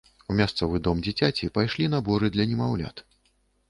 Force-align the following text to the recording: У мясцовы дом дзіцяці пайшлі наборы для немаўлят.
У 0.31 0.37
мясцовы 0.39 0.81
дом 0.87 1.03
дзіцяці 1.09 1.53
пайшлі 1.59 1.93
наборы 1.99 2.35
для 2.37 2.51
немаўлят. 2.53 3.09